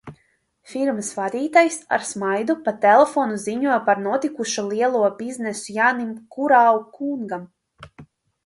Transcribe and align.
Firmas 0.69 1.09
vadītājs, 1.17 1.75
ar 1.97 2.05
smaidu, 2.11 2.55
pa 2.69 2.73
telefonu 2.87 3.37
ziņoja 3.45 3.77
par 3.91 4.01
notikušo 4.07 4.67
lielo 4.73 5.03
biznesu 5.23 5.77
Jānim 5.79 6.19
Kurau 6.37 6.85
kungam. 6.97 7.47